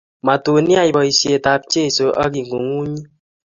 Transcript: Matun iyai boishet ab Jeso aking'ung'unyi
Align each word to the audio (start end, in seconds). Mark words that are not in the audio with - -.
Matun 0.25 0.65
iyai 0.71 0.91
boishet 0.95 1.45
ab 1.53 1.61
Jeso 1.71 2.05
aking'ung'unyi 2.23 3.01